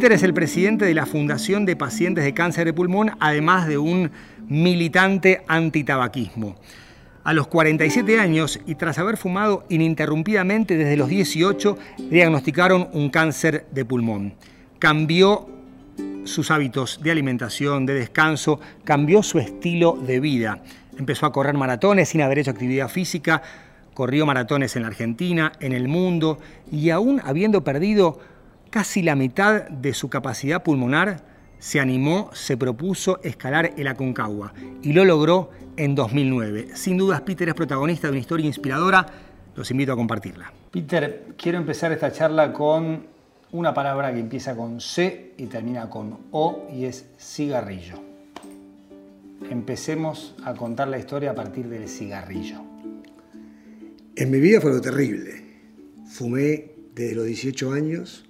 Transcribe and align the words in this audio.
Peter 0.00 0.12
es 0.12 0.22
el 0.22 0.32
presidente 0.32 0.86
de 0.86 0.94
la 0.94 1.04
Fundación 1.04 1.66
de 1.66 1.76
Pacientes 1.76 2.24
de 2.24 2.32
Cáncer 2.32 2.64
de 2.64 2.72
Pulmón, 2.72 3.10
además 3.20 3.68
de 3.68 3.76
un 3.76 4.10
militante 4.48 5.42
antitabaquismo. 5.46 6.56
A 7.22 7.34
los 7.34 7.48
47 7.48 8.18
años 8.18 8.60
y 8.66 8.76
tras 8.76 8.98
haber 8.98 9.18
fumado 9.18 9.66
ininterrumpidamente 9.68 10.78
desde 10.78 10.96
los 10.96 11.10
18, 11.10 11.76
diagnosticaron 12.08 12.88
un 12.94 13.10
cáncer 13.10 13.66
de 13.72 13.84
pulmón. 13.84 14.32
Cambió 14.78 15.50
sus 16.24 16.50
hábitos 16.50 17.00
de 17.02 17.10
alimentación, 17.10 17.84
de 17.84 17.92
descanso, 17.92 18.58
cambió 18.84 19.22
su 19.22 19.38
estilo 19.38 19.98
de 20.00 20.18
vida. 20.18 20.62
Empezó 20.98 21.26
a 21.26 21.32
correr 21.32 21.58
maratones 21.58 22.08
sin 22.08 22.22
haber 22.22 22.38
hecho 22.38 22.52
actividad 22.52 22.88
física, 22.88 23.42
corrió 23.92 24.24
maratones 24.24 24.76
en 24.76 24.82
la 24.82 24.88
Argentina, 24.88 25.52
en 25.60 25.74
el 25.74 25.88
mundo, 25.88 26.38
y 26.72 26.88
aún 26.88 27.20
habiendo 27.22 27.62
perdido 27.64 28.18
casi 28.70 29.02
la 29.02 29.16
mitad 29.16 29.68
de 29.68 29.92
su 29.92 30.08
capacidad 30.08 30.62
pulmonar, 30.62 31.22
se 31.58 31.78
animó, 31.78 32.30
se 32.32 32.56
propuso 32.56 33.20
escalar 33.22 33.74
el 33.76 33.86
Aconcagua 33.86 34.54
y 34.82 34.92
lo 34.94 35.04
logró 35.04 35.50
en 35.76 35.94
2009. 35.94 36.68
Sin 36.74 36.96
dudas, 36.96 37.20
Peter 37.20 37.48
es 37.48 37.54
protagonista 37.54 38.06
de 38.06 38.12
una 38.12 38.20
historia 38.20 38.46
inspiradora. 38.46 39.06
Los 39.54 39.70
invito 39.70 39.92
a 39.92 39.96
compartirla. 39.96 40.52
Peter, 40.70 41.26
quiero 41.36 41.58
empezar 41.58 41.92
esta 41.92 42.10
charla 42.12 42.52
con 42.52 43.06
una 43.52 43.74
palabra 43.74 44.12
que 44.12 44.20
empieza 44.20 44.56
con 44.56 44.80
C 44.80 45.34
y 45.36 45.46
termina 45.46 45.90
con 45.90 46.18
O 46.30 46.68
y 46.72 46.84
es 46.84 47.04
cigarrillo. 47.18 47.96
Empecemos 49.50 50.34
a 50.44 50.54
contar 50.54 50.88
la 50.88 50.98
historia 50.98 51.32
a 51.32 51.34
partir 51.34 51.68
del 51.68 51.88
cigarrillo. 51.88 52.60
En 54.16 54.30
mi 54.30 54.38
vida 54.38 54.60
fue 54.60 54.70
lo 54.70 54.80
terrible. 54.80 55.44
Fumé 56.06 56.72
desde 56.94 57.14
los 57.14 57.26
18 57.26 57.72
años, 57.72 58.29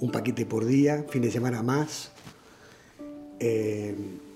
un 0.00 0.10
paquete 0.10 0.46
por 0.46 0.64
día, 0.64 1.04
fin 1.08 1.22
de 1.22 1.30
semana 1.30 1.62
más. 1.62 2.10
Eh, 3.38 3.94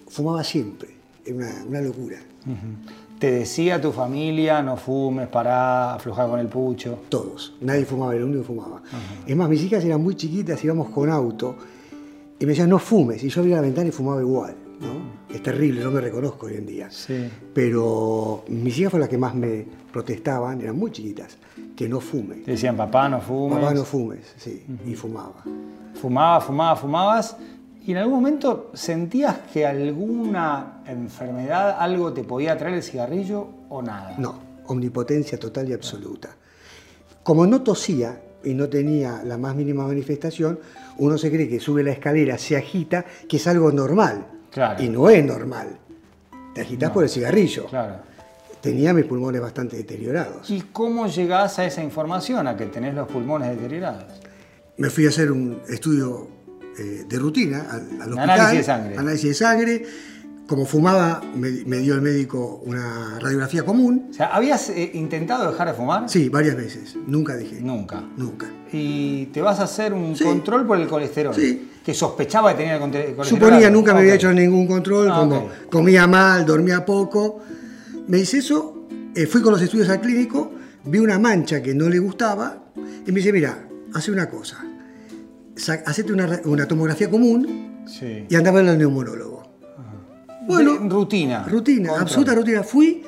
fumaba 0.08 0.44
siempre, 0.44 0.90
era 1.24 1.64
una, 1.66 1.80
locura. 1.80 2.18
¿Te 3.18 3.30
decía 3.30 3.80
tu 3.80 3.92
familia, 3.92 4.62
no 4.62 4.76
fumes, 4.76 5.28
pará, 5.28 5.94
aflojar 5.94 6.28
con 6.28 6.40
el 6.40 6.48
pucho? 6.48 7.00
Todos, 7.08 7.54
nadie 7.60 7.84
fumaba, 7.84 8.14
el 8.14 8.22
único 8.22 8.40
que 8.40 8.46
fumaba. 8.46 8.82
Es 9.26 9.36
más, 9.36 9.48
mis 9.48 9.62
hijas 9.62 9.84
eran 9.84 10.02
muy 10.02 10.14
chiquitas, 10.14 10.62
íbamos 10.64 10.90
con 10.90 11.10
auto, 11.10 11.56
y 12.38 12.44
me 12.44 12.50
decían, 12.50 12.68
no 12.68 12.78
fumes, 12.78 13.22
y 13.24 13.28
yo 13.28 13.40
abría 13.40 13.56
la 13.56 13.62
ventana 13.62 13.88
y 13.88 13.92
fumaba 13.92 14.20
igual. 14.20 14.54
¿no? 14.80 15.34
Es 15.34 15.42
terrible, 15.42 15.82
no 15.82 15.90
me 15.90 16.00
reconozco 16.00 16.46
hoy 16.46 16.56
en 16.56 16.66
día. 16.66 16.90
Sí. 16.90 17.28
Pero 17.54 18.44
mis 18.48 18.76
hijas 18.78 18.90
fueron 18.90 19.02
las 19.02 19.08
que 19.08 19.18
más 19.18 19.34
me 19.34 19.64
protestaban, 19.92 20.60
eran 20.60 20.76
muy 20.76 20.90
chiquitas, 20.90 21.38
que 21.76 21.88
no 21.88 22.00
fume. 22.00 22.36
Te 22.36 22.52
decían, 22.52 22.76
papá, 22.76 23.08
no 23.08 23.20
fumes. 23.20 23.58
Papá, 23.58 23.74
no 23.74 23.84
fumes, 23.84 24.34
sí, 24.36 24.64
y 24.86 24.94
fumaba. 24.94 25.42
Fumaba, 25.94 26.40
fumaba, 26.40 26.76
fumabas. 26.76 27.36
¿Y 27.86 27.92
en 27.92 27.98
algún 27.98 28.14
momento 28.14 28.70
sentías 28.72 29.40
que 29.52 29.66
alguna 29.66 30.82
enfermedad, 30.86 31.76
algo 31.78 32.12
te 32.12 32.24
podía 32.24 32.56
traer 32.56 32.76
el 32.76 32.82
cigarrillo 32.82 33.46
o 33.68 33.82
nada? 33.82 34.14
No, 34.18 34.38
omnipotencia 34.66 35.38
total 35.38 35.68
y 35.68 35.74
absoluta. 35.74 36.30
Como 37.22 37.46
no 37.46 37.62
tosía 37.62 38.20
y 38.42 38.54
no 38.54 38.68
tenía 38.68 39.22
la 39.24 39.36
más 39.36 39.54
mínima 39.54 39.86
manifestación, 39.86 40.58
uno 40.98 41.18
se 41.18 41.30
cree 41.30 41.48
que 41.48 41.60
sube 41.60 41.82
la 41.82 41.90
escalera, 41.90 42.38
se 42.38 42.56
agita, 42.56 43.04
que 43.28 43.36
es 43.36 43.46
algo 43.46 43.70
normal. 43.72 44.26
Claro. 44.50 44.82
Y 44.82 44.88
no 44.88 45.10
es 45.10 45.24
normal. 45.24 45.78
Te 46.54 46.60
agitas 46.62 46.90
por 46.90 47.02
el 47.02 47.10
cigarrillo. 47.10 47.66
Claro. 47.66 47.96
Tenía 48.64 48.94
mis 48.94 49.04
pulmones 49.04 49.42
bastante 49.42 49.76
deteriorados. 49.76 50.48
¿Y 50.48 50.62
cómo 50.72 51.06
llegás 51.06 51.58
a 51.58 51.66
esa 51.66 51.82
información, 51.82 52.46
a 52.48 52.56
que 52.56 52.64
tenés 52.64 52.94
los 52.94 53.06
pulmones 53.06 53.50
deteriorados? 53.50 54.04
Me 54.78 54.88
fui 54.88 55.04
a 55.04 55.10
hacer 55.10 55.30
un 55.30 55.60
estudio 55.68 56.26
eh, 56.78 57.04
de 57.06 57.18
rutina 57.18 57.66
al, 57.70 57.82
hospital. 57.82 58.20
Análisis 58.20 58.56
de 58.56 58.64
sangre. 58.64 58.96
Análisis 58.96 59.28
de 59.28 59.34
sangre. 59.34 59.84
Como 60.46 60.64
fumaba, 60.64 61.20
me, 61.34 61.50
dio 61.50 61.94
el 61.94 62.00
médico 62.00 62.62
una 62.64 63.18
radiografía 63.20 63.66
común. 63.66 64.08
O 64.10 64.14
sea, 64.14 64.28
¿habías 64.28 64.70
eh, 64.70 64.92
intentado 64.94 65.50
dejar 65.50 65.68
de 65.68 65.74
fumar? 65.74 66.08
Sí, 66.08 66.30
varias 66.30 66.56
veces. 66.56 66.96
Nunca 67.06 67.36
dejé. 67.36 67.60
Nunca. 67.60 68.02
Nunca. 68.16 68.46
¿Y 68.72 69.26
te 69.26 69.42
vas 69.42 69.60
a 69.60 69.64
hacer 69.64 69.92
un 69.92 70.16
Sí. 70.16 70.24
control 70.24 70.66
por 70.66 70.80
el 70.80 70.88
colesterol? 70.88 71.34
Sí. 71.34 71.70
Que 71.84 71.92
sospechaba 71.92 72.52
que 72.52 72.56
tenía 72.62 72.76
el 72.76 72.80
colesterol. 72.80 73.26
Suponía, 73.26 73.68
nunca 73.68 73.92
me 73.92 74.00
había 74.00 74.14
hecho 74.14 74.32
ningún 74.32 74.66
control, 74.66 75.10
Ah, 75.10 75.16
como 75.18 75.36
ok. 75.36 75.50
comía 75.70 76.06
mal, 76.06 76.46
dormía 76.46 76.82
poco. 76.82 77.42
Me 78.06 78.18
dice 78.18 78.38
eso, 78.38 78.86
eh, 79.14 79.26
fui 79.26 79.40
con 79.42 79.52
los 79.52 79.62
estudios 79.62 79.88
al 79.88 80.00
clínico, 80.00 80.52
vi 80.84 80.98
una 80.98 81.18
mancha 81.18 81.62
que 81.62 81.74
no 81.74 81.88
le 81.88 81.98
gustaba 81.98 82.64
y 83.06 83.10
me 83.12 83.20
dice, 83.20 83.32
mira, 83.32 83.66
hace 83.94 84.10
una 84.12 84.28
cosa, 84.28 84.64
sa- 85.56 85.82
hacete 85.86 86.12
una, 86.12 86.26
ra- 86.26 86.40
una 86.44 86.66
tomografía 86.68 87.08
común 87.10 87.84
Sí. 87.86 88.26
y 88.28 88.34
andaba 88.34 88.60
al 88.60 88.76
neumonólogo. 88.78 89.42
De- 90.28 90.46
Bueno, 90.46 90.76
rutina. 90.88 91.44
rutina, 91.48 91.92
absoluta 91.98 92.34
rutina. 92.34 92.62
Fui 92.62 93.02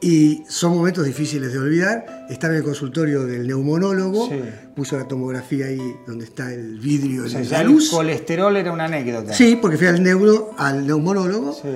y 0.00 0.42
son 0.48 0.76
momentos 0.76 1.04
difíciles 1.06 1.52
de 1.52 1.58
olvidar. 1.58 2.26
Estaba 2.28 2.52
en 2.52 2.58
el 2.58 2.64
consultorio 2.64 3.24
del 3.24 3.46
neumonólogo, 3.48 4.28
Sí. 4.28 4.40
puso 4.76 4.96
la 4.98 5.08
tomografía 5.08 5.66
ahí 5.66 5.80
donde 6.06 6.26
está 6.26 6.52
el 6.52 6.78
vidrio, 6.78 7.24
O 7.24 7.28
sea, 7.28 7.40
la 7.40 7.46
ya 7.46 7.60
el 7.62 7.68
luz. 7.68 7.90
colesterol 7.90 8.54
era 8.56 8.70
una 8.72 8.84
anécdota. 8.84 9.32
Sí, 9.32 9.58
porque 9.60 9.78
fui 9.78 9.86
al, 9.86 10.02
neuro, 10.02 10.50
al 10.58 10.86
neumonólogo 10.86 11.54
Sí. 11.54 11.68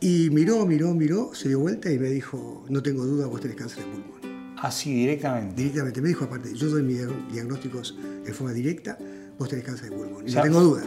Y 0.00 0.30
miró, 0.30 0.64
miró, 0.66 0.94
miró, 0.94 1.34
se 1.34 1.48
dio 1.48 1.58
vuelta 1.60 1.90
y 1.90 1.98
me 1.98 2.08
dijo, 2.10 2.64
no 2.68 2.82
tengo 2.82 3.04
duda, 3.04 3.26
vos 3.26 3.40
tenés 3.40 3.56
cáncer 3.56 3.84
de 3.84 3.90
pulmón. 3.90 4.54
Así, 4.60 4.92
directamente. 4.94 5.54
Directamente 5.56 6.00
me 6.02 6.08
dijo, 6.08 6.24
aparte, 6.24 6.54
yo 6.54 6.68
doy 6.68 6.82
mis 6.82 7.00
diag- 7.00 7.28
diagnósticos 7.32 7.96
en 8.26 8.34
forma 8.34 8.52
directa, 8.52 8.98
vos 9.38 9.48
tenés 9.48 9.64
cáncer 9.64 9.90
de 9.90 9.96
pulmón. 9.96 10.24
Y 10.26 10.30
O 10.30 10.32
sea, 10.32 10.42
no 10.42 10.48
tengo 10.50 10.60
dudas. 10.62 10.86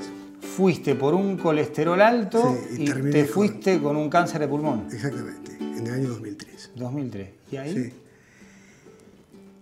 Fuiste 0.55 0.95
por 0.95 1.13
un 1.13 1.38
colesterol 1.38 2.01
alto 2.01 2.57
Sí, 2.72 2.77
y 2.79 2.83
y, 2.83 2.85
te 3.11 3.25
con- 3.25 3.33
fuiste 3.33 3.81
con 3.81 3.95
un 3.95 4.09
cáncer 4.09 4.41
de 4.41 4.47
pulmón. 4.47 4.88
Exactamente, 4.91 5.57
en 5.59 5.85
el 5.88 5.93
año 5.93 6.09
2003. 6.09 6.72
2003. 6.75 7.29
¿Y 7.51 7.55
ahí? 7.57 7.73
Sí. 7.73 7.93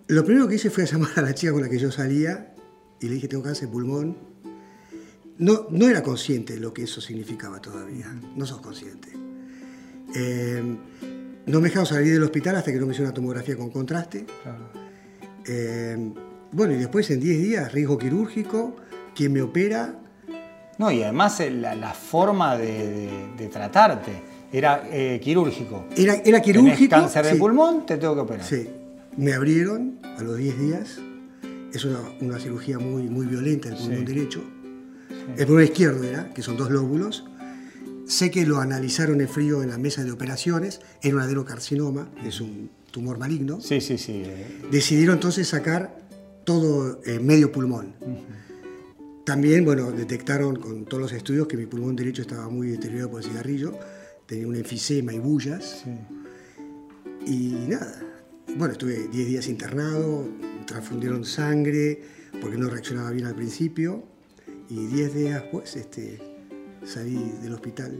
Lo 0.08 0.24
primero 0.24 0.48
que 0.48 0.56
hice 0.56 0.70
fue 0.70 0.86
llamar 0.90 1.10
a 1.16 1.22
la 1.22 1.34
chica 1.34 1.52
con 1.52 1.62
la 1.62 1.68
que 1.68 1.78
yo 1.78 1.90
salía 1.92 2.54
y 3.00 3.06
le 3.08 3.14
dije, 3.14 3.28
tengo 3.28 3.42
cáncer 3.42 3.66
de 3.68 3.72
pulmón. 3.72 4.16
No, 5.38 5.66
no 5.70 5.88
era 5.88 6.02
consciente 6.02 6.54
de 6.54 6.60
lo 6.60 6.74
que 6.74 6.82
eso 6.82 7.00
significaba 7.00 7.60
todavía, 7.62 8.12
no 8.36 8.44
sos 8.44 8.60
consciente. 8.60 9.08
Eh, 10.14 10.62
no 11.46 11.60
me 11.60 11.68
dejaron 11.68 11.86
salir 11.86 12.12
del 12.12 12.22
hospital 12.22 12.56
hasta 12.56 12.72
que 12.72 12.78
no 12.78 12.86
me 12.86 12.92
hizo 12.94 13.02
una 13.02 13.12
tomografía 13.14 13.56
con 13.56 13.70
contraste. 13.70 14.26
Claro. 14.42 14.70
Eh, 15.46 16.12
bueno, 16.52 16.74
y 16.74 16.76
después 16.78 17.10
en 17.10 17.20
10 17.20 17.42
días, 17.42 17.72
riesgo 17.72 17.96
quirúrgico, 17.98 18.76
quien 19.14 19.32
me 19.32 19.42
opera. 19.42 19.94
No, 20.78 20.90
y 20.90 21.02
además 21.02 21.38
eh, 21.40 21.50
la, 21.50 21.74
la 21.74 21.92
forma 21.92 22.56
de, 22.56 22.66
de- 22.66 23.28
de 23.36 23.46
tratarte 23.48 24.12
era 24.52 24.82
eh, 24.90 25.20
quirúrgico. 25.22 25.86
Era, 25.96 26.14
era 26.14 26.22
Tenés 26.22 26.42
quirúrgico. 26.42 26.90
cáncer 26.90 27.24
de 27.24 27.32
sí, 27.32 27.38
pulmón, 27.38 27.86
te 27.86 27.96
tengo 27.98 28.14
que 28.14 28.20
operar. 28.20 28.44
Sí, 28.44 28.68
me 29.16 29.32
abrieron 29.34 29.98
a 30.18 30.22
los 30.22 30.36
10 30.36 30.58
días. 30.58 30.98
Es 31.72 31.84
una, 31.84 31.98
una 32.20 32.38
cirugía 32.40 32.78
muy, 32.78 33.04
muy 33.04 33.26
violenta 33.26 33.68
del 33.68 33.78
pulmón 33.78 33.98
Sí. 33.98 34.04
derecho. 34.14 34.42
El 35.36 35.46
pulmón 35.46 35.64
izquierdo 35.64 36.02
era, 36.04 36.32
que 36.34 36.42
son 36.42 36.56
dos 36.56 36.70
lóbulos. 36.70 37.24
Sé 38.10 38.30
que 38.32 38.44
lo 38.44 38.58
analizaron 38.58 39.20
en 39.20 39.28
frío 39.28 39.62
en 39.62 39.70
la 39.70 39.78
mesa 39.78 40.02
de 40.02 40.10
operaciones. 40.10 40.80
Era 41.00 41.14
un 41.14 41.22
adenocarcinoma, 41.22 42.10
es 42.24 42.40
un 42.40 42.68
tumor 42.90 43.18
maligno. 43.18 43.60
Sí, 43.60 43.80
sí, 43.80 43.98
sí. 43.98 44.22
eh, 44.24 44.62
Decidieron 44.72 45.14
entonces 45.14 45.46
sacar 45.46 45.96
todo 46.44 47.00
eh, 47.06 47.20
medio 47.20 47.52
pulmón. 47.52 47.94
También, 49.24 49.64
bueno, 49.64 49.92
detectaron 49.92 50.56
con 50.56 50.86
todos 50.86 51.00
los 51.02 51.12
estudios 51.12 51.46
que 51.46 51.56
mi 51.56 51.66
pulmón 51.66 51.94
derecho 51.94 52.22
estaba 52.22 52.48
muy 52.48 52.66
deteriorado 52.70 53.12
por 53.12 53.22
el 53.22 53.28
cigarrillo. 53.28 53.78
Tenía 54.26 54.48
un 54.48 54.56
enfisema 54.56 55.12
y 55.12 55.20
bullas. 55.20 55.82
sí. 55.84 55.90
Y 57.26 57.66
nada. 57.68 58.00
Bueno, 58.56 58.72
estuve 58.72 59.06
10 59.06 59.28
días 59.28 59.46
internado, 59.46 60.26
transfundieron 60.66 61.24
sangre 61.24 62.02
porque 62.40 62.56
no 62.56 62.68
reaccionaba 62.68 63.10
bien 63.12 63.26
al 63.26 63.36
principio. 63.36 64.02
Y 64.68 64.86
10 64.86 65.14
días 65.14 65.42
después 65.42 65.76
este, 65.76 66.18
salí 66.84 67.32
del 67.42 67.52
hospital. 67.54 67.92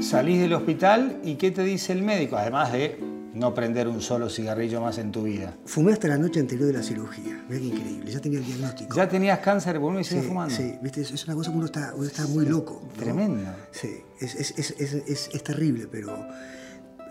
Salís 0.00 0.40
del 0.40 0.52
hospital 0.52 1.20
y 1.24 1.36
¿qué 1.36 1.50
te 1.50 1.62
dice 1.62 1.92
el 1.92 2.02
médico? 2.02 2.36
Además 2.36 2.72
de 2.72 2.98
no 3.34 3.54
prender 3.54 3.88
un 3.88 4.02
solo 4.02 4.28
cigarrillo 4.28 4.80
más 4.80 4.98
en 4.98 5.10
tu 5.10 5.22
vida. 5.22 5.54
Fumé 5.64 5.92
hasta 5.92 6.08
la 6.08 6.18
noche 6.18 6.40
anterior 6.40 6.66
de 6.66 6.74
la 6.74 6.82
cirugía. 6.82 7.42
Mira 7.48 7.60
qué 7.60 7.66
increíble, 7.66 8.10
ya 8.12 8.20
tenía 8.20 8.38
el 8.40 8.44
diagnóstico. 8.44 8.94
Ya 8.94 9.08
tenías 9.08 9.38
cáncer 9.38 9.80
pulmón 9.80 10.00
y 10.02 10.04
sigues 10.04 10.24
sí, 10.24 10.28
fumando. 10.28 10.54
sí, 10.54 10.74
¿viste? 10.82 11.00
Es- 11.02 11.24
una 11.26 11.34
cosa 11.34 11.50
que 11.50 11.56
uno 11.56 11.66
está, 11.66 11.92
uno 11.94 12.06
está 12.06 12.26
muy 12.26 12.44
loco. 12.46 12.82
¿no? 12.84 13.02
Tremendo. 13.02 13.50
Sí, 13.70 13.88
es, 14.20 14.34
es, 14.34 14.74
es, 14.78 15.30
es, 15.32 15.42
terrible, 15.42 15.86
pero 15.90 16.14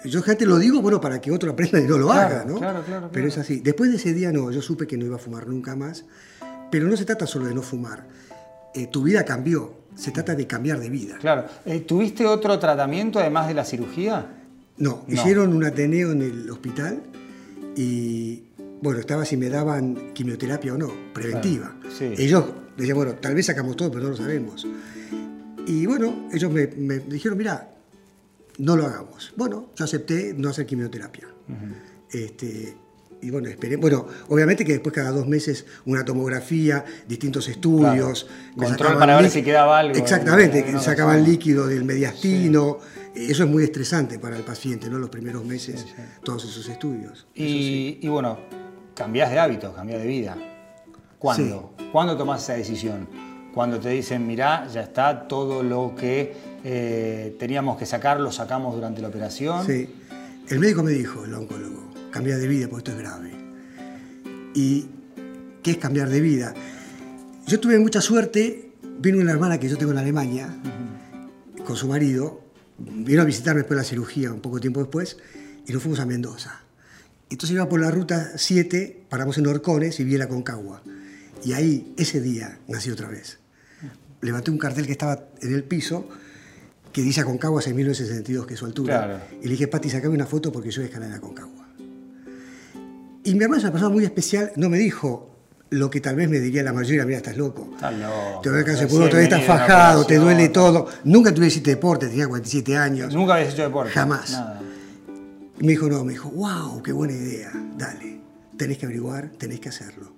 yo 0.06 0.22
gente 0.22 0.46
lo 0.46 0.60
digo, 0.60 0.82
bueno, 0.82 1.02
para 1.02 1.20
que 1.20 1.32
otro 1.32 1.52
aprenda 1.52 1.80
y 1.80 1.86
no 1.88 1.98
lo 1.98 2.08
Claro, 2.08 2.36
haga, 2.36 2.46
¿no? 2.46 2.56
claro, 2.60 2.84
claro, 2.84 3.10
Pero 3.12 3.28
es 3.28 3.38
así. 3.40 3.62
Después 3.62 3.90
de 3.90 3.98
ese 3.98 4.14
día 4.14 4.32
no, 4.32 4.52
yo 4.52 4.62
supe 4.62 4.86
que 4.86 4.98
no 4.98 5.06
iba 5.06 5.16
a 5.16 5.20
fumar 5.20 5.48
nunca 5.48 5.76
más, 5.76 6.06
pero 6.72 6.88
no 6.88 6.96
se 6.98 7.06
trata 7.06 7.28
solo 7.28 7.46
de 7.46 7.54
no 7.54 7.62
fumar. 7.62 8.08
Eh, 8.74 8.88
tu 8.88 9.04
vida 9.04 9.24
cambió, 9.26 9.74
se 9.96 10.12
trata 10.12 10.34
de 10.36 10.48
cambiar 10.48 10.80
de 10.80 10.90
vida. 10.90 11.18
Claro. 11.20 11.46
Eh, 11.66 11.82
¿Tuviste 11.82 12.26
otro 12.26 12.58
tratamiento 12.58 13.20
además 13.20 13.48
de 13.48 13.54
la 13.54 13.66
cirugía? 13.66 14.26
No, 14.78 15.04
No. 15.08 15.14
hicieron 15.14 15.54
un 15.54 15.64
Ateneo 15.66 16.12
en 16.14 16.22
el 16.22 16.50
hospital 16.50 17.02
y 17.76 18.44
bueno, 18.82 19.00
estaba 19.00 19.26
si 19.26 19.38
me 19.38 19.50
daban 19.50 20.14
quimioterapia 20.14 20.74
o 20.74 20.78
no, 20.78 20.92
preventiva. 21.14 21.76
Claro, 21.82 21.96
sí. 21.96 22.14
Ellos 22.18 22.46
decían, 22.78 22.98
bueno, 22.98 23.14
tal 23.16 23.36
vez 23.36 23.46
sacamos 23.46 23.76
todo, 23.76 23.92
pero 23.92 24.04
no 24.06 24.10
lo 24.12 24.18
sabemos. 24.18 24.66
Y 25.68 25.86
bueno, 25.86 26.28
ellos 26.34 26.52
me, 26.52 26.68
me 26.68 27.00
dijeron, 27.00 27.38
mira, 27.38 27.70
no 28.58 28.76
lo 28.76 28.86
hagamos. 28.88 29.34
Bueno, 29.36 29.68
yo 29.76 29.86
acepté 29.86 30.34
no 30.36 30.50
hacer 30.50 30.66
quimioterapia. 30.66 31.28
este, 32.12 32.76
y 33.22 33.30
bueno, 33.30 33.50
esperé. 33.50 33.76
Bueno, 33.76 34.08
obviamente 34.30 34.66
que 34.66 34.74
después 34.74 34.94
cada 34.94 35.12
dos 35.12 35.28
meses 35.28 35.66
una 35.86 36.04
tomografía, 36.04 36.84
distintos 37.08 37.48
estudios. 37.48 38.28
Control 38.58 38.98
para 38.98 39.18
ver 39.18 39.30
si 39.30 39.44
quedaba 39.44 39.80
algo. 39.80 39.96
Exactamente, 39.96 40.60
en 40.60 40.66
que 40.66 40.80
sacaban 40.80 41.16
persona. 41.16 41.32
líquido 41.32 41.68
del 41.68 41.84
mediastino. 41.84 42.80
Eso 43.14 43.44
es 43.44 43.50
muy 43.50 43.64
estresante 43.64 44.20
para 44.20 44.38
el 44.38 44.44
paciente, 44.44 44.90
¿no? 44.90 44.98
Los 44.98 45.10
primeros 45.10 45.44
meses, 45.44 45.86
todos 46.24 46.46
esos 46.46 46.68
estudios. 46.70 47.28
Y, 47.36 48.00
y 48.02 48.08
bueno, 48.08 48.40
cambiás 48.96 49.32
de 49.32 49.40
hábitos, 49.40 49.76
cambiás 49.76 50.02
de 50.02 50.08
vida. 50.08 50.38
¿Cuándo? 51.20 51.74
¿Cuándo 51.92 52.18
tomás 52.18 52.42
esa 52.44 52.54
decisión? 52.54 53.08
Cuando 53.54 53.80
te 53.80 53.90
dicen, 53.90 54.26
mirá, 54.26 54.66
ya 54.74 54.82
está, 54.82 55.28
todo 55.28 55.62
lo 55.62 55.94
que 55.94 56.34
eh, 56.64 57.36
teníamos 57.38 57.78
que 57.78 57.86
sacar 57.86 58.20
lo 58.20 58.32
sacamos 58.32 58.74
durante 58.74 59.02
la 59.02 59.10
operación. 59.10 59.66
Sí. 59.66 59.94
El 60.50 60.60
médico 60.60 60.84
me 60.84 60.92
dijo, 60.92 61.26
el 61.26 61.34
oncólogo, 61.34 61.91
cambiar 62.12 62.40
de 62.40 62.48
vida 62.48 62.68
porque 62.68 62.90
esto 62.90 62.92
es 62.92 62.98
grave. 62.98 63.32
¿Y 64.54 64.88
qué 65.64 65.72
es 65.72 65.78
cambiar 65.78 66.10
de 66.10 66.22
vida? 66.22 66.54
Yo 67.48 67.60
tuve 67.60 67.80
mucha 67.80 68.02
suerte, 68.02 68.72
vino 69.00 69.20
una 69.20 69.32
hermana 69.32 69.60
que 69.60 69.68
yo 69.68 69.78
tengo 69.78 69.92
en 69.92 69.98
Alemania, 69.98 70.54
con 71.66 71.76
su 71.76 71.88
marido, 71.88 72.42
vino 72.78 73.22
a 73.22 73.26
visitarme 73.26 73.62
después 73.62 73.78
de 73.78 73.84
la 73.84 73.90
cirugía, 73.90 74.32
un 74.32 74.42
poco 74.42 74.60
tiempo 74.60 74.80
después, 74.80 75.18
y 75.66 75.74
nos 75.74 75.82
fuimos 75.82 76.00
a 76.00 76.06
Mendoza. 76.06 76.62
Entonces 77.30 77.56
iba 77.56 77.68
por 77.70 77.80
la 77.80 77.92
ruta 77.92 78.34
7, 78.36 79.06
paramos 79.10 79.38
en 79.38 79.48
Orcones 79.48 80.00
y 80.00 80.04
vi 80.04 80.18
la 80.18 80.28
Concagua. 80.28 80.84
Y 81.44 81.54
ahí, 81.54 81.94
ese 81.98 82.22
día, 82.22 82.60
nací 82.68 82.92
otra 82.92 83.08
vez. 83.08 83.40
Levanté 84.22 84.52
un 84.52 84.58
cartel 84.58 84.86
que 84.86 84.92
estaba 84.92 85.28
en 85.42 85.54
el 85.54 85.64
piso 85.64 86.08
que 86.92 87.02
dice 87.02 87.22
Aconcagua 87.22 87.62
6.962, 87.62 88.46
que 88.46 88.54
es 88.54 88.60
su 88.60 88.66
altura. 88.66 89.06
Claro. 89.06 89.24
Y 89.42 89.46
le 89.46 89.52
dije, 89.52 89.68
Pati, 89.68 89.90
sacame 89.90 90.14
una 90.14 90.26
foto 90.26 90.52
porque 90.52 90.70
yo 90.70 90.82
voy 90.82 90.86
a 90.86 90.88
escalar 90.88 91.10
en 91.10 91.16
Aconcagua. 91.16 91.61
Y 93.24 93.36
mi 93.36 93.44
hermana 93.44 93.58
es 93.58 93.64
una 93.64 93.72
persona 93.72 93.94
muy 93.94 94.04
especial, 94.04 94.52
no 94.56 94.70
me 94.70 94.78
dijo 94.78 95.32
lo 95.72 95.90
que 95.90 96.02
tal 96.02 96.16
vez 96.16 96.30
me 96.30 96.40
diría 96.40 96.64
la 96.64 96.74
mayoría, 96.74 97.06
mira, 97.06 97.18
estás 97.18 97.38
loco. 97.38 97.70
Estás 97.76 97.98
loco. 97.98 98.42
Te 98.44 98.50
duele 98.50 98.60
el 98.60 98.66
cáncer 98.66 98.88
pulmón, 98.88 99.10
todavía 99.10 99.30
estás 99.30 99.46
fajado, 99.46 100.06
te 100.06 100.16
duele 100.18 100.50
todo. 100.50 100.88
Nunca 101.06 101.34
tuve 101.34 101.48
hiciste 101.48 101.72
deporte, 101.72 102.08
tenía 102.08 102.28
47 102.28 102.78
años. 102.78 103.14
Nunca 103.14 103.36
habías 103.36 103.54
hecho 103.54 103.64
deporte. 103.64 103.92
Jamás. 103.92 104.32
Nada. 104.32 104.62
Y 105.62 105.64
me 105.64 105.72
dijo, 105.72 105.88
no, 105.88 106.04
me 106.04 106.14
dijo, 106.14 106.30
wow, 106.32 106.82
qué 106.82 106.92
buena 106.92 107.14
idea, 107.14 107.52
dale, 107.78 108.20
tenés 108.58 108.80
que 108.80 108.86
averiguar, 108.88 109.30
tenés 109.38 109.60
que 109.60 109.70
hacerlo. 109.70 110.12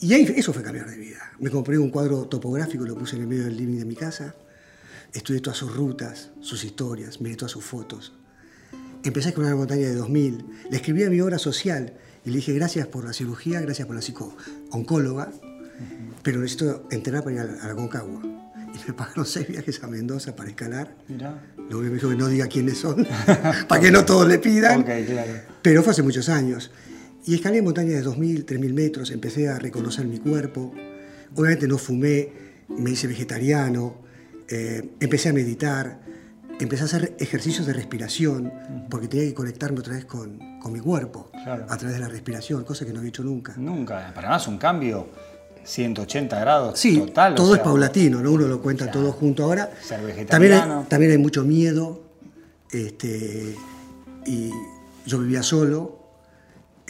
Y 0.00 0.12
ahí, 0.12 0.32
eso 0.36 0.52
fue 0.52 0.62
cambiar 0.62 0.88
de 0.90 0.96
vida. 0.96 1.18
Me 1.38 1.50
compré 1.50 1.78
un 1.78 1.90
cuadro 1.90 2.26
topográfico, 2.26 2.84
lo 2.84 2.94
puse 2.94 3.16
en 3.16 3.22
el 3.22 3.28
medio 3.28 3.44
del 3.44 3.56
living 3.56 3.78
de 3.78 3.84
mi 3.86 3.96
casa, 3.96 4.34
estudié 5.12 5.40
todas 5.40 5.58
sus 5.58 5.74
rutas, 5.74 6.30
sus 6.40 6.62
historias, 6.64 7.20
miré 7.20 7.36
todas 7.36 7.52
sus 7.52 7.64
fotos. 7.64 8.12
Empecé 9.02 9.32
con 9.32 9.44
una 9.44 9.56
montaña 9.56 9.88
de 9.88 9.94
2000, 9.94 10.44
le 10.70 10.76
escribí 10.76 11.04
a 11.04 11.10
mi 11.10 11.20
obra 11.20 11.38
social 11.38 11.94
y 12.24 12.30
le 12.30 12.36
dije, 12.36 12.52
gracias 12.52 12.86
por 12.86 13.04
la 13.04 13.12
cirugía, 13.14 13.60
gracias 13.60 13.86
por 13.86 13.96
la 13.96 14.02
psico-oncóloga, 14.02 15.32
pero 16.22 16.40
necesito 16.40 16.86
entrenar 16.90 17.24
para 17.24 17.36
ir 17.36 17.40
a 17.40 17.68
la, 17.68 17.74
Concagua. 17.74 18.22
Y 18.22 18.88
me 18.88 18.94
pagaron 18.94 19.24
seis 19.24 19.48
viajes 19.48 19.82
a 19.82 19.88
Mendoza 19.88 20.36
para 20.36 20.50
escalar. 20.50 20.94
Mirá. 21.08 21.42
Que 21.68 21.74
me 21.74 21.88
dijo 21.88 22.10
que 22.10 22.16
no 22.16 22.28
diga 22.28 22.46
quiénes 22.46 22.78
son, 22.78 23.06
para 23.68 23.80
que 23.80 23.90
no 23.90 24.04
todos 24.04 24.28
le 24.28 24.38
pidan. 24.38 24.80
Ok, 24.80 24.90
claro. 25.06 25.32
Pero 25.62 25.82
fue 25.82 25.92
hace 25.92 26.02
muchos 26.02 26.28
años. 26.28 26.70
Y 27.26 27.34
escalé 27.34 27.62
montañas 27.62 28.04
de 28.04 28.10
2.000, 28.10 28.44
3.000 28.44 28.72
metros, 28.72 29.10
empecé 29.10 29.48
a 29.48 29.58
reconocer 29.58 30.06
mi 30.06 30.18
cuerpo. 30.18 30.74
Obviamente 31.34 31.66
no 31.66 31.78
fumé, 31.78 32.32
me 32.68 32.90
hice 32.90 33.06
vegetariano, 33.06 34.02
eh, 34.48 34.90
empecé 35.00 35.28
a 35.28 35.32
meditar, 35.32 36.00
empecé 36.64 36.82
a 36.82 36.86
hacer 36.86 37.16
ejercicios 37.18 37.66
de 37.66 37.72
respiración, 37.72 38.52
porque 38.90 39.08
tenía 39.08 39.26
que 39.26 39.34
conectarme 39.34 39.80
otra 39.80 39.94
vez 39.94 40.04
con, 40.04 40.58
con 40.60 40.72
mi 40.72 40.80
cuerpo, 40.80 41.30
Claro. 41.44 41.66
a 41.68 41.76
través 41.76 41.96
de 41.96 42.00
la 42.02 42.08
respiración, 42.08 42.64
cosa 42.64 42.84
que 42.84 42.92
no 42.92 42.98
había 42.98 43.08
hecho 43.08 43.22
nunca. 43.22 43.54
Nunca. 43.56 44.12
Para 44.14 44.28
más 44.30 44.46
un 44.48 44.58
cambio 44.58 45.08
180 45.64 46.40
grados 46.40 46.78
Sí, 46.78 46.98
total. 46.98 47.32
o 47.32 47.36
todo 47.36 47.54
es 47.54 47.60
paulatino, 47.60 48.20
¿no? 48.22 48.32
Uno 48.32 48.46
lo 48.48 48.60
cuenta 48.60 48.84
Claro. 48.84 49.00
todo 49.00 49.12
junto 49.12 49.44
ahora. 49.44 49.70
Ser 49.82 50.26
También 50.26 50.52
hay, 50.54 50.84
también 50.88 51.12
hay 51.12 51.18
mucho 51.18 51.44
miedo. 51.44 52.02
Este, 52.70 53.54
y 54.26 54.50
yo 55.06 55.18
vivía 55.18 55.42
solo. 55.42 55.98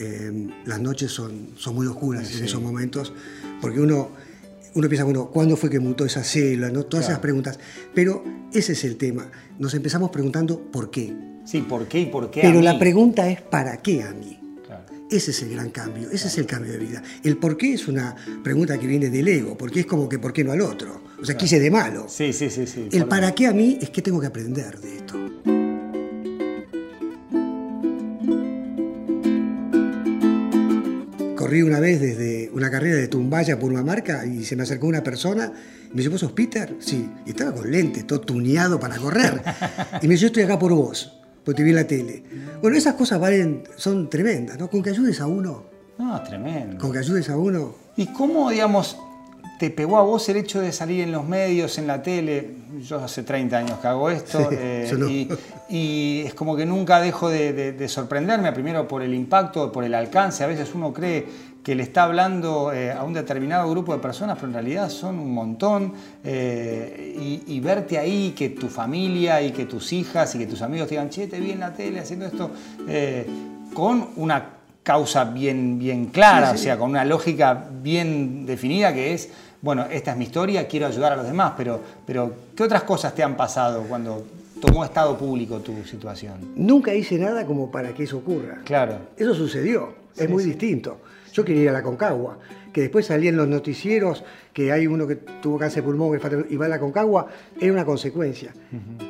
eh, 0.03 0.49
las 0.65 0.81
noches 0.81 1.13
son, 1.13 1.51
son 1.59 1.75
muy 1.75 1.87
oscuras 1.87 2.27
Sí. 2.27 2.39
en 2.39 2.45
esos 2.45 2.63
momentos. 2.63 3.13
Porque 3.61 3.81
uno, 3.81 4.09
uno 4.75 4.89
piensa, 4.89 5.05
bueno, 5.05 5.31
¿cuándo 5.31 5.57
fue 5.57 5.69
que 5.71 5.81
mutó 5.81 6.05
esa 6.05 6.23
célula? 6.25 6.71
¿no? 6.71 6.85
Todas 6.85 7.05
esas 7.07 7.15
Claro. 7.19 7.23
preguntas. 7.23 7.59
Pero 7.95 8.25
ese 8.53 8.73
es 8.73 8.85
el 8.85 8.97
tema. 8.97 9.31
Nos 9.59 9.75
empezamos 9.75 10.11
preguntando 10.11 10.61
por 10.71 10.91
qué. 10.91 11.13
Sí, 11.45 11.63
¿por 11.63 11.87
qué 11.89 12.01
y 12.01 12.07
por 12.07 12.31
qué? 12.31 12.41
a 12.41 12.43
Pero 12.45 12.61
la 12.63 12.75
mí? 12.75 12.79
pregunta 12.79 13.29
es 13.31 13.41
¿para 13.41 13.79
qué 13.79 14.03
a 14.03 14.13
mí? 14.13 14.39
Claro. 14.67 14.85
Ese 15.11 15.33
es 15.33 15.43
el 15.43 15.51
gran 15.51 15.71
cambio, 15.71 16.09
ese 16.11 16.29
es 16.29 16.39
el 16.39 16.47
cambio 16.47 16.73
de 16.73 16.79
vida. 16.79 17.03
El 17.25 17.37
por 17.39 17.57
qué 17.57 17.73
es 17.75 17.89
una 17.89 18.15
pregunta 18.45 18.79
que 18.79 18.87
viene 18.87 19.11
del 19.11 19.27
ego, 19.27 19.57
porque 19.57 19.81
es 19.81 19.87
como 19.87 20.09
que 20.09 20.19
¿por 20.19 20.33
qué 20.33 20.45
no 20.45 20.53
al 20.53 20.61
otro? 20.61 21.03
O 21.21 21.25
sea, 21.25 21.37
quise 21.37 21.59
de 21.59 21.71
malo. 21.71 22.07
Sí, 22.09 22.33
sí, 22.33 22.49
sí. 22.51 22.67
sí. 22.67 22.89
El 22.93 23.07
para 23.07 23.35
qué 23.35 23.47
a 23.47 23.53
mí 23.53 23.79
es 23.81 23.91
que 23.91 24.01
tengo 24.03 24.21
que 24.21 24.27
aprender 24.29 24.79
de 24.81 25.00
Corrí 31.50 31.62
una 31.62 31.81
vez 31.81 32.00
desde 32.00 32.49
una 32.55 32.70
carrera 32.70 32.94
de 32.94 33.08
Tumbaya 33.08 33.58
por 33.58 33.73
una 33.73 33.82
marca 33.82 34.25
y 34.25 34.44
se 34.44 34.55
me 34.55 34.62
acercó 34.62 34.87
una 34.87 35.02
persona 35.02 35.50
y 35.87 35.88
me 35.91 35.97
dice, 35.97 36.08
¿vos 36.08 36.20
sos 36.20 36.31
Peter? 36.31 36.76
Sí. 36.79 37.11
Y 37.26 37.31
estaba 37.31 37.52
con 37.52 37.69
lentes, 37.69 38.06
todo 38.06 38.20
tuneado 38.20 38.79
para 38.79 38.97
correr. 38.99 39.43
Y 40.00 40.06
me 40.06 40.12
dice, 40.14 40.20
yo 40.23 40.26
estoy 40.29 40.44
acá 40.44 40.61
por 40.61 40.73
vos, 40.73 41.19
porque 41.44 41.56
te 41.56 41.62
vi 41.64 41.70
en 41.70 41.75
la 41.75 41.88
tele. 41.88 42.23
Bueno, 42.62 42.76
esas 42.76 42.94
cosas 42.94 43.19
valen, 43.19 43.64
son 43.75 44.08
tremendas, 44.08 44.61
¿no? 44.61 44.70
Con 44.70 44.81
que 44.81 44.91
ayudes 44.91 45.20
a 45.20 45.26
uno, 45.26 45.64
No, 45.99 46.23
tremendo. 46.23 46.79
con 46.79 46.93
que 46.93 46.99
ayudes 47.00 47.29
a 47.29 47.37
uno. 47.37 47.75
¿Y 47.97 48.06
cómo, 48.06 48.49
digamos, 48.50 48.97
te 49.61 49.69
pegó 49.69 49.99
a 49.99 50.02
vos 50.02 50.26
el 50.31 50.38
hecho 50.38 50.59
de 50.62 50.73
salir 50.73 51.02
en 51.02 51.12
los 51.12 51.29
medios, 51.29 51.76
en 51.76 51.87
la 51.87 52.02
tele? 52.02 52.52
Yo 52.83 52.97
hace 53.05 53.23
30 53.25 53.59
años 53.59 53.79
que 53.79 53.87
hago 53.88 54.09
esto 54.09 54.49
Sí, 54.49 54.57
eh, 54.59 54.87
y, 55.11 55.29
y 55.69 56.23
es 56.26 56.33
como 56.33 56.57
que 56.57 56.64
nunca 56.64 56.99
dejo 56.99 57.29
de, 57.29 57.52
de- 57.52 57.73
de 57.73 57.88
sorprenderme, 57.88 58.52
primero 58.52 58.88
por 58.88 59.02
el 59.02 59.12
impacto, 59.12 59.71
por 59.71 59.85
el 59.85 59.95
alcance. 59.95 60.43
A 60.43 60.47
veces 60.47 60.71
uno 60.75 60.95
cree 60.95 61.26
que 61.62 61.75
le 61.75 61.83
está 61.83 62.05
hablando 62.05 62.73
eh, 62.73 62.90
a 62.90 63.05
un 63.05 63.12
determinado 63.12 63.69
grupo 63.71 63.93
de 63.93 63.99
personas, 63.99 64.37
pero 64.37 64.47
en 64.49 64.55
realidad 64.55 64.88
son 64.88 65.19
un 65.19 65.35
montón. 65.35 65.93
eh, 66.25 67.14
y, 67.21 67.55
y 67.55 67.61
verte 67.61 67.99
ahí, 67.99 68.33
que 68.35 68.49
tu 68.49 68.69
familia 68.69 69.43
y 69.43 69.50
que 69.50 69.67
tus 69.67 69.93
hijas 69.93 70.35
y 70.37 70.38
que 70.38 70.47
tus 70.47 70.62
amigos 70.62 70.88
te 70.88 70.95
digan, 70.95 71.11
che, 71.11 71.26
te 71.26 71.38
vi 71.38 71.50
en 71.50 71.61
la 71.61 71.75
tele 71.75 72.00
haciendo 72.00 72.25
esto, 72.25 72.50
con 73.75 74.09
una 74.17 74.57
causa 74.83 75.25
bien, 75.25 75.79
bien 75.79 76.07
clara, 76.07 76.52
o 76.52 76.57
sea, 76.57 76.79
con 76.79 76.90
una 76.90 77.05
lógica 77.05 77.69
bien 77.83 78.47
definida 78.47 78.95
que 78.95 79.12
es, 79.12 79.29
bueno, 79.62 79.85
esta 79.90 80.12
es 80.12 80.17
mi 80.17 80.25
historia, 80.25 80.67
quiero 80.67 80.87
ayudar 80.87 81.12
a 81.12 81.17
los 81.17 81.26
demás, 81.26 81.52
pero, 81.57 81.81
pero 82.07 82.33
¿qué 82.57 82.62
otras 82.62 82.83
cosas 82.85 83.14
te 83.14 83.23
han 83.23 83.37
pasado 83.37 83.83
cuando 83.88 84.25
tomó 84.61 84.85
estado 84.85 85.17
público 85.19 85.59
tu 85.59 85.85
situación? 85.85 86.52
Nunca 86.57 86.95
hice 86.95 87.19
nada 87.19 87.45
como 87.47 87.71
para 87.71 87.93
que 87.95 88.05
eso 88.05 88.19
ocurra. 88.19 88.59
Claro, 88.64 88.99
Eso 89.17 89.35
sucedió, 89.35 89.95
es 90.17 90.23
Sí, 90.23 90.29
muy 90.29 90.43
sí. 90.43 90.50
distinto. 90.50 90.99
Yo 91.33 91.45
quería 91.45 91.62
ir 91.62 91.69
a 91.69 91.73
la 91.73 91.83
Concagua, 91.83 92.38
que 92.73 92.81
después 92.83 93.07
salía 93.07 93.31
en 93.31 93.37
los 93.37 93.47
noticieros 93.49 94.25
que 94.52 94.73
hay 94.73 94.87
uno 94.88 95.07
que 95.07 95.14
tuvo 95.17 95.59
cáncer 95.59 95.83
de 95.83 95.87
pulmón 95.88 96.19
y 96.49 96.57
va 96.57 96.67
a 96.67 96.69
la 96.69 96.81
Concagua, 96.81 97.26
era 97.61 97.73
una 97.73 97.85
consecuencia. 97.85 98.52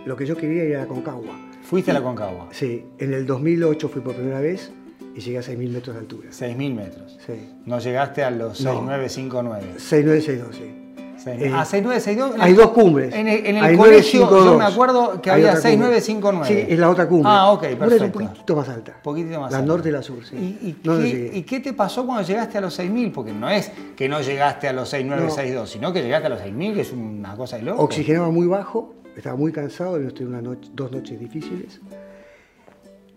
Lo 0.04 0.16
que 0.16 0.26
yo 0.26 0.37
quería 0.37 0.64
era 0.64 0.80
la 0.80 0.87
Concagua. 0.87 1.35
fuiste 1.62 1.90
a 1.92 1.95
la 1.95 2.02
Concagua, 2.02 2.49
Sí, 2.52 2.85
en 2.99 3.14
el 3.14 3.26
2008 3.26 3.88
fui 3.88 4.02
por 4.02 4.14
primera 4.14 4.40
vez 4.40 4.71
y 5.14 5.21
llegué 5.21 5.38
a 5.38 5.43
6.000 5.43 5.71
metros 5.71 5.95
de 5.97 6.00
altura. 6.00 6.29
6.000 6.31 6.75
metros. 6.75 7.19
Sí. 7.26 7.33
No 7.67 7.79
llegaste 7.79 8.23
a 8.25 8.31
los 8.31 8.61
No. 8.61 8.73
6.959. 8.73 9.76
6.962, 9.79 10.52
sí. 10.52 10.76
Seis- 11.23 11.43
Eh, 11.43 11.52
ah, 11.55 11.67
6962. 11.67 12.35
en 12.37 12.40
hay 12.40 12.55
dos 12.55 12.71
cumbres. 12.71 13.12
En 13.14 13.29
el, 13.29 13.45
en 13.45 13.57
el 13.59 13.76
colegio 13.76 14.21
952. 14.21 14.45
yo 14.47 14.59
me 14.59 14.64
acuerdo 14.64 15.21
que 15.21 15.31
había 15.31 15.50
otra 15.50 15.71
cumbre. 15.71 16.00
6959. 16.00 16.47
Sí, 16.67 16.73
es 16.73 16.79
la 16.79 16.88
otra 16.88 17.07
cumbre. 17.09 17.31
Ah, 17.31 17.50
ok, 17.50 17.61
Una 17.62 17.69
es 17.73 17.76
perfecto. 17.76 18.05
un 18.07 18.12
poquitito 18.26 18.57
más 18.57 18.69
alta. 18.71 18.97
poquitito 19.02 19.40
más 19.40 19.52
La 19.52 19.59
alta. 19.59 19.69
norte 19.69 19.88
y 19.90 19.93
la 19.93 20.02
sur, 20.02 20.25
sí. 20.25 20.37
¿Y, 20.37 20.67
y 20.69 20.76
No, 20.83 20.95
no 20.95 21.00
qué, 21.02 21.11
llegué. 21.12 21.37
y 21.38 21.43
qué 21.43 21.61
te 21.61 21.73
pasó 21.75 22.07
cuando 22.07 22.26
llegaste 22.26 22.57
a 22.57 22.62
los 22.62 22.79
6.000? 22.79 23.12
Porque 23.12 23.33
no 23.35 23.50
es 23.50 23.71
que 23.97 24.09
no 24.09 24.23
llegaste 24.23 24.67
a 24.69 24.73
los 24.73 24.88
6.962, 24.95 25.67
sino 25.69 25.93
que 25.93 26.00
llegaste 26.02 26.26
a 26.29 26.31
los 26.31 26.40
6.000, 26.40 26.73
que 26.73 26.81
es 26.81 26.93
una 26.93 27.37
cosa 27.37 27.57
de 27.59 27.64
loco. 27.64 27.83
Oxigenaba 27.83 28.31
muy 28.31 28.47
bajo, 28.47 28.95
estaba 29.14 29.37
muy 29.37 29.52
cansado, 29.52 29.97
había 29.97 30.09
tenido 30.09 30.29
una 30.31 30.40
noche- 30.40 30.71
dos 30.73 30.90
noches 30.90 31.21
difíciles. 31.21 31.81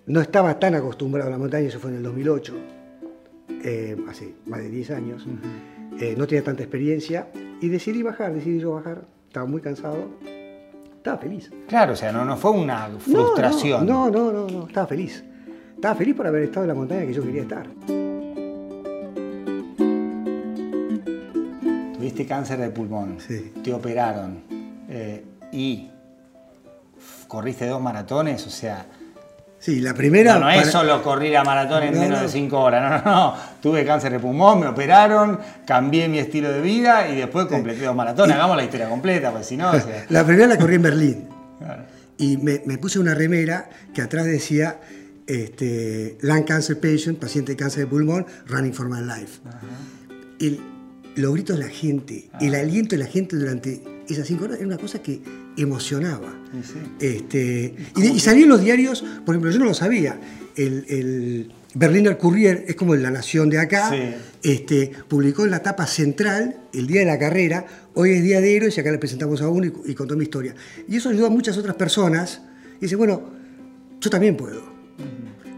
No 0.05 0.19
estaba 0.19 0.59
tan 0.59 0.75
acostumbrado 0.75 1.29
a 1.29 1.31
la 1.31 1.37
montaña, 1.37 1.67
eso 1.67 1.79
fue 1.79 1.91
en 1.91 1.97
el 1.97 2.03
2008, 2.03 2.53
eh, 3.63 3.95
hace 4.09 4.35
más 4.45 4.59
de 4.59 4.69
10 4.69 4.91
años. 4.91 5.25
Eh, 5.97 6.15
no 6.17 6.27
tenía 6.27 6.43
tanta 6.43 6.61
experiencia 6.61 7.29
y 7.61 7.69
decidí 7.69 8.03
bajar, 8.03 8.33
decidí 8.33 8.59
yo 8.59 8.73
bajar. 8.73 9.05
Estaba 9.27 9.45
muy 9.45 9.61
cansado, 9.61 10.09
estaba 10.97 11.17
feliz. 11.19 11.49
Claro, 11.69 11.93
o 11.93 11.95
sea, 11.95 12.11
no, 12.11 12.25
no 12.25 12.35
fue 12.35 12.51
una 12.51 12.89
frustración. 12.99 13.85
No 13.85 14.09
no, 14.09 14.29
no, 14.29 14.45
no, 14.47 14.67
estaba 14.67 14.87
feliz. 14.87 15.23
Estaba 15.73 15.95
feliz 15.95 16.15
por 16.15 16.27
haber 16.27 16.43
estado 16.43 16.65
en 16.65 16.67
la 16.67 16.75
montaña 16.75 17.05
que 17.05 17.13
yo 17.13 17.23
quería 17.23 17.43
estar. 17.43 17.65
Tuviste 21.93 22.25
cáncer 22.25 22.59
de 22.59 22.69
pulmón, 22.71 23.19
sí. 23.21 23.53
te 23.63 23.73
operaron 23.73 24.43
eh, 24.89 25.23
y 25.53 25.89
corriste 27.29 27.65
dos 27.67 27.81
maratones, 27.81 28.45
o 28.45 28.49
sea, 28.49 28.85
Sí, 29.63 29.79
la 29.79 29.93
primera... 29.93 30.33
No, 30.33 30.41
no 30.41 30.51
es 30.51 30.69
solo 30.69 31.01
correr 31.01 31.37
a 31.37 31.43
maratón 31.45 31.83
en 31.83 31.97
menos 31.97 32.19
de 32.19 32.27
cinco 32.27 32.59
horas, 32.59 32.81
no, 32.81 33.11
no, 33.11 33.15
no. 33.15 33.37
Tuve 33.61 33.85
cáncer 33.85 34.11
de 34.11 34.19
pulmón, 34.19 34.59
me 34.59 34.67
operaron, 34.67 35.39
cambié 35.65 36.09
mi 36.09 36.19
estilo 36.19 36.51
de 36.51 36.59
vida 36.59 37.07
y 37.07 37.15
después 37.15 37.45
completé 37.45 37.85
dos 37.85 37.95
maratones. 37.95 38.35
Hagamos 38.35 38.57
la 38.57 38.65
historia 38.65 38.89
completa, 38.89 39.31
pues 39.31 39.47
si 39.47 39.55
no... 39.55 39.71
La 40.09 40.25
primera 40.25 40.47
la 40.47 40.57
corrí 40.57 40.75
en 40.75 40.81
Berlín. 40.81 41.29
Y 42.17 42.35
me, 42.35 42.59
puse 42.77 42.99
una 42.99 43.13
remera 43.13 43.69
que 43.93 44.01
atrás 44.01 44.25
decía 44.25 44.81
este, 45.27 46.17
Lung 46.19 46.43
Cancer 46.43 46.77
Patient, 46.77 47.17
paciente 47.17 47.53
de 47.53 47.55
cáncer 47.55 47.85
de 47.85 47.87
pulmón, 47.87 48.25
running 48.47 48.73
for 48.73 48.89
my 48.89 48.99
life. 48.99 49.39
El, 50.41 50.59
los 51.15 51.31
gritos 51.31 51.57
de 51.57 51.63
la 51.63 51.69
gente, 51.69 52.29
el 52.41 52.55
aliento 52.55 52.97
de 52.97 53.03
la 53.03 53.09
gente 53.09 53.37
durante 53.37 53.81
esas 54.07 54.27
cinco 54.27 54.45
horas 54.45 54.57
era 54.57 54.67
una 54.67 54.77
cosa 54.77 55.01
que 55.01 55.21
emocionaba. 55.57 56.33
Este, 56.99 57.75
y, 57.95 58.19
salían 58.19 58.49
los 58.49 58.61
diarios, 58.61 59.03
por 59.25 59.35
ejemplo, 59.35 59.51
yo 59.51 59.59
no 59.59 59.65
lo 59.65 59.73
sabía, 59.73 60.19
el, 60.55 61.51
Berliner 61.75 62.19
Courier, 62.19 62.65
es 62.67 62.75
como 62.75 62.95
la 62.95 63.09
nación 63.09 63.49
de 63.49 63.57
acá, 63.57 63.91
este, 64.43 64.91
publicó 65.07 65.45
en 65.45 65.51
la 65.51 65.63
tapa 65.63 65.87
central, 65.87 66.57
el 66.71 66.85
día 66.85 66.99
de 66.99 67.07
la 67.07 67.17
carrera, 67.17 67.65
hoy 67.95 68.11
es 68.11 68.23
día 68.23 68.41
de 68.41 68.55
héroes 68.55 68.77
y 68.77 68.81
acá 68.81 68.91
le 68.91 68.99
presentamos 68.99 69.41
a 69.41 69.49
uno 69.49 69.71
y, 69.85 69.95
contó 69.95 70.15
mi 70.15 70.23
historia. 70.23 70.53
Y 70.87 70.97
eso 70.97 71.09
ayudó 71.09 71.27
a 71.27 71.29
muchas 71.31 71.57
otras 71.57 71.75
personas 71.75 72.41
y 72.77 72.81
dice, 72.81 72.95
bueno, 72.95 73.23
yo 73.99 74.09
también 74.09 74.37
puedo. 74.37 74.61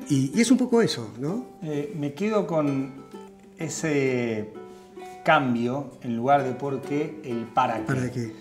y, 0.10 0.40
es 0.40 0.50
un 0.52 0.58
poco 0.58 0.82
eso, 0.82 1.14
¿no? 1.20 1.58
Eh, 1.64 1.94
me 2.00 2.14
quedo 2.14 2.48
con 2.48 2.94
ese 3.58 4.54
cambio 5.26 5.92
en 6.02 6.16
lugar 6.16 6.46
de 6.46 6.54
por 6.54 6.82
qué, 6.82 7.20
el 7.26 7.46
para 7.46 7.80
qué. 7.80 7.86
¿Para 7.86 8.12
qué? 8.12 8.34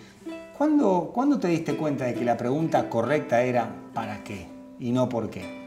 ¿Cuándo, 0.57 1.11
¿Cuándo 1.13 1.41
te 1.41 1.49
diste 1.49 1.77
cuenta 1.77 2.05
de 2.05 2.15
que 2.15 2.25
la 2.25 2.37
pregunta 2.37 2.89
correcta 2.89 3.43
era 3.43 3.75
para 3.93 4.23
qué 4.23 4.47
y 4.79 4.93
no 4.93 5.09
por 5.09 5.31
qué? 5.31 5.65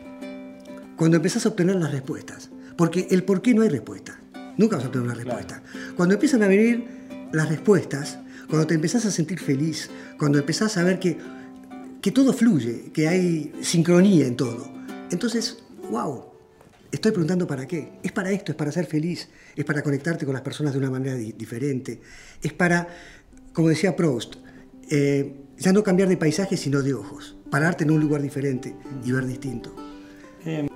Cuando 0.95 1.17
empezás 1.17 1.45
a 1.45 1.49
obtener 1.49 1.75
las 1.75 1.91
respuestas. 1.91 2.51
Porque 2.77 3.07
el 3.09 3.23
por 3.23 3.41
qué 3.41 3.53
no 3.55 3.63
hay 3.63 3.69
respuesta. 3.69 4.19
Nunca 4.55 4.75
vas 4.77 4.85
a 4.85 4.87
obtener 4.87 5.07
una 5.07 5.15
respuesta. 5.15 5.63
Cuando 5.95 6.13
empiezan 6.13 6.43
a 6.43 6.47
venir 6.47 6.87
las 7.33 7.49
respuestas, 7.49 8.19
cuando 8.47 8.67
te 8.67 8.75
empezás 8.75 9.05
a 9.05 9.11
sentir 9.11 9.39
feliz, 9.39 9.89
cuando 10.17 10.37
empezás 10.37 10.77
a 10.77 10.83
ver 10.83 10.99
que, 10.99 11.17
que 12.01 12.11
todo 12.11 12.31
fluye, 12.31 12.91
que 12.93 13.07
hay 13.07 13.51
sincronía 13.61 14.27
en 14.27 14.37
todo, 14.37 14.71
entonces, 15.09 15.63
wow, 15.89 16.25
Estoy 16.91 17.11
preguntando 17.11 17.47
para 17.47 17.67
qué. 17.67 17.93
Es 18.03 18.11
para 18.11 18.31
esto, 18.31 18.51
es 18.51 18.55
para 18.55 18.71
ser 18.71 18.85
feliz, 18.85 19.29
es 19.55 19.65
para 19.65 19.81
conectarte 19.81 20.25
con 20.25 20.33
las 20.33 20.43
personas 20.43 20.73
de 20.73 20.79
una 20.79 20.89
manera 20.89 21.15
diferente, 21.15 22.01
es 22.41 22.53
para, 22.53 22.87
como 23.53 23.69
decía 23.69 23.95
Proust, 23.95 24.35
eh, 24.89 25.35
ya 25.57 25.73
no 25.73 25.83
cambiar 25.83 26.07
de 26.07 26.17
paisaje 26.17 26.55
sino 26.55 26.81
de 26.81 26.93
ojos, 26.93 27.35
pararte 27.51 27.83
en 27.83 27.91
un 27.91 27.99
lugar 27.99 28.21
diferente 28.21 28.75
y 29.03 29.11
ver 29.11 29.25
distinto. 29.25 29.86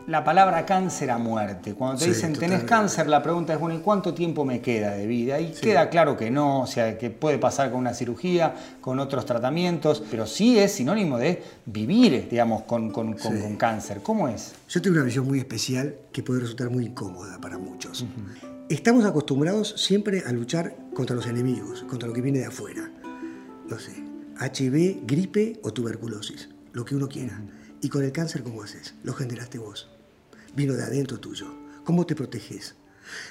La 0.08 0.24
palabra 0.24 0.66
cáncer 0.66 1.12
a 1.12 1.18
muerte. 1.18 1.76
Cuando 1.76 2.00
te 2.00 2.08
dicen 2.08 2.34
tenés 2.34 2.64
cáncer, 2.64 3.08
la 3.08 3.22
pregunta 3.22 3.54
es, 3.54 3.60
bueno, 3.60 3.78
¿y 3.78 3.82
cuánto 3.82 4.14
tiempo 4.14 4.44
me 4.44 4.60
queda 4.60 4.92
de 4.92 5.06
vida? 5.06 5.40
Y 5.40 5.52
queda 5.52 5.90
claro 5.90 6.18
que 6.18 6.32
no, 6.32 6.62
o 6.62 6.68
sea, 6.68 6.98
que 6.98 7.12
puede 7.12 7.38
pasar 7.38 7.70
con 7.70 7.80
una 7.80 7.94
cirugía, 7.94 8.56
con 8.82 9.00
otros 9.00 9.26
tratamientos, 9.26 10.04
pero 10.10 10.26
sí 10.26 10.58
es 10.58 10.72
sinónimo 10.74 11.18
de 11.18 11.44
vivir, 11.66 12.28
digamos, 12.30 12.64
con, 12.64 12.90
con, 12.92 13.16
cáncer. 13.58 14.02
¿Cómo 14.02 14.28
es? 14.28 14.56
Yo 14.68 14.82
tengo 14.82 14.96
una 14.96 15.06
visión 15.06 15.28
muy 15.28 15.40
especial 15.40 15.96
que 16.12 16.24
puede 16.24 16.42
resultar 16.42 16.70
muy 16.70 16.86
incómoda 16.86 17.38
para 17.40 17.58
muchos. 17.58 18.06
Estamos 18.70 19.06
acostumbrados 19.06 19.76
siempre 19.78 20.24
a 20.26 20.32
luchar 20.32 20.76
contra 20.94 21.16
los 21.16 21.28
enemigos, 21.28 21.84
contra 21.88 22.08
lo 22.08 22.14
que 22.14 22.22
viene 22.22 22.40
de 22.40 22.46
afuera. 22.46 22.90
No 23.70 23.78
sé, 23.78 23.94
HIV, 24.42 25.06
gripe 25.06 25.60
o 25.64 25.72
tuberculosis, 25.72 26.50
lo 26.74 26.84
que 26.84 26.96
uno 26.96 27.08
quiera. 27.08 27.40
¿Y 27.82 27.90
con 27.90 28.04
el 28.04 28.12
cáncer 28.12 28.44
cómo 28.44 28.62
haces? 28.62 28.94
Lo 29.04 29.14
generaste 29.14 29.58
vos. 29.58 29.90
Vino 30.56 30.74
de 30.74 30.84
adentro 30.84 31.20
tuyo. 31.20 31.48
¿Cómo 31.84 32.06
te 32.06 32.16
proteges? 32.16 32.76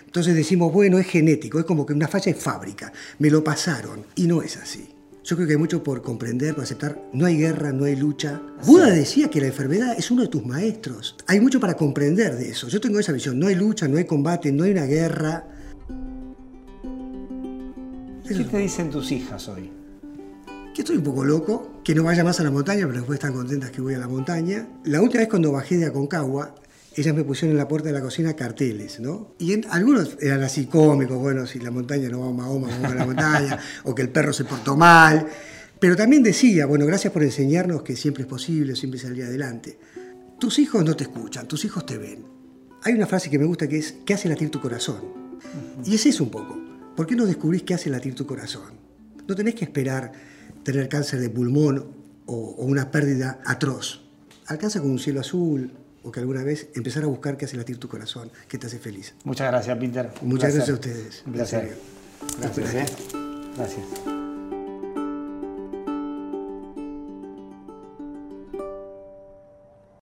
Entonces 0.04 0.35
decimos, 0.35 0.73
bueno, 0.73 0.99
es 0.99 1.07
genético, 1.07 1.61
es 1.61 1.64
como 1.64 1.87
que 1.87 1.92
una 1.92 2.09
falla 2.09 2.33
es 2.33 2.42
fábrica. 2.42 2.92
Me 3.19 3.30
lo 3.30 3.45
pasaron. 3.45 4.04
Y 4.16 4.26
no 4.26 4.42
es 4.42 4.57
así. 4.57 4.88
Yo 5.23 5.37
creo 5.37 5.47
que 5.47 5.54
hay 5.54 5.59
mucho 5.59 5.83
por 5.85 6.02
comprender, 6.02 6.54
por 6.54 6.64
aceptar. 6.64 7.00
No 7.12 7.26
hay 7.26 7.37
guerra, 7.37 7.73
no 7.73 7.85
hay 7.85 7.95
lucha. 7.95 8.40
Buda 8.64 8.90
decía 8.90 9.28
que 9.28 9.40
la 9.40 9.49
enfermedad 9.49 9.95
es 9.97 10.11
uno 10.11 10.23
de 10.23 10.28
tus 10.28 10.45
maestros. 10.45 11.14
Hay 11.28 11.40
mucho 11.40 11.61
para 11.61 11.75
comprender 11.75 12.37
de 12.37 12.50
eso. 12.50 12.69
Yo 12.69 12.80
tengo 12.80 12.99
esa 12.99 13.12
visión. 13.12 13.38
No 13.38 13.47
hay 13.47 13.54
lucha, 13.54 13.87
no 13.87 13.99
hay 13.99 14.04
combate, 14.04 14.50
no 14.50 14.64
hay 14.64 14.73
una 14.73 14.87
guerra. 14.87 15.47
¿Qué 18.26 18.35
te 18.35 18.59
dicen 18.59 18.90
tus 18.90 19.12
hijas 19.12 19.49
hoy? 19.49 19.80
Que 20.75 20.83
estoy 20.83 20.97
un 20.97 21.03
poco 21.03 21.25
loco, 21.25 21.81
que 21.85 21.95
no 21.95 22.05
vaya 22.05 22.25
más 22.25 22.41
a 22.41 22.45
la 22.45 22.50
montaña, 22.50 22.87
pero 22.87 22.99
después 22.99 23.19
están 23.19 23.33
contentas 23.33 23.71
que 23.71 23.81
voy 23.81 23.95
a 23.95 23.99
la 23.99 24.09
montaña. 24.09 24.69
La 24.85 25.00
última 25.00 25.21
vez 25.21 25.29
cuando 25.29 25.53
bajé 25.53 25.79
de 25.79 25.87
Aconcagua, 25.87 26.55
ellas 26.97 27.15
me 27.15 27.25
pusieron 27.25 27.53
en 27.53 27.59
la 27.59 27.69
puerta 27.69 27.89
de 27.89 27.95
la 27.95 28.00
cocina 28.00 28.35
carteles, 28.35 29.00
¿no? 29.00 29.35
Y 29.39 29.65
algunos 29.69 30.17
eran 30.21 30.43
así 30.43 30.67
cómicos, 30.67 31.19
bueno, 31.19 31.47
si 31.47 31.61
la 31.61 31.71
montaña 31.71 32.09
no 32.09 32.21
va 32.21 32.29
a 32.29 32.33
Mahoma, 32.33 32.69
vamos 32.69 32.91
a 32.91 32.95
la 32.95 33.07
montaña, 33.07 33.59
o 33.85 33.95
que 33.95 34.03
el 34.03 34.09
perro 34.11 34.33
se 34.33 34.45
portó 34.45 34.77
mal. 34.77 35.27
Pero 35.79 35.97
también 35.97 36.23
decía, 36.23 36.67
bueno, 36.67 36.85
gracias 36.87 37.12
por 37.12 37.23
enseñarnos 37.23 37.83
que 37.83 37.97
siempre 37.97 38.25
es 38.25 38.29
posible, 38.29 38.77
siempre 38.77 39.00
salir 39.00 39.25
adelante. 39.25 39.79
Tus 40.39 40.59
hijos 40.59 40.85
no 40.85 40.95
te 40.95 41.05
escuchan, 41.05 41.47
tus 41.49 41.65
hijos 41.65 41.87
te 41.87 41.97
ven. 41.97 42.25
Hay 42.83 42.95
una 42.95 43.07
frase 43.07 43.31
que 43.31 43.39
me 43.39 43.45
gusta 43.45 43.69
que 43.69 43.79
es, 43.79 43.95
¿qué 44.05 44.15
hace 44.15 44.29
latir 44.29 44.50
tu 44.50 44.61
corazón? 44.61 45.00
Y 45.85 45.95
es 45.95 46.07
eso 46.07 46.25
un 46.25 46.31
poco. 46.31 46.59
¿Por 46.97 47.07
qué 47.07 47.15
no 47.15 47.25
descubrís 47.25 47.62
qué 47.62 47.75
hace 47.75 47.89
latir 47.89 48.15
tu 48.15 48.27
corazón? 48.27 48.73
No 49.27 49.35
tenés 49.35 49.55
que 49.55 49.65
esperar 49.65 50.12
tener 50.64 50.88
cáncer 50.88 51.21
de 51.21 51.31
pulmón 51.31 51.87
o, 52.26 52.35
una 52.59 52.90
pérdida 52.90 53.40
atroz. 53.45 54.02
Alcanza 54.47 54.81
con 54.81 54.90
un 54.90 54.99
cielo 54.99 55.21
azul 55.21 55.73
o 56.02 56.11
que 56.11 56.21
alguna 56.21 56.43
vez 56.43 56.69
empezar 56.75 57.05
a 57.05 57.07
buscar 57.07 57.37
qué 57.37 57.45
hace 57.45 57.57
latir 57.57 57.79
tu 57.79 57.88
corazón, 57.88 58.31
qué 58.49 58.59
te 58.59 58.67
hace 58.67 58.79
feliz. 58.79 59.14
Muchas 59.25 59.49
gracias, 59.50 59.79
Peter. 59.79 60.11
Muchas 60.23 60.55
gracias 60.55 60.71
a 60.71 60.75
ustedes. 60.75 61.23
Un 61.26 61.33
placer. 61.33 61.76
Gracias. 62.40 62.75
¿eh? 62.75 62.87
Gracias. 63.57 64.20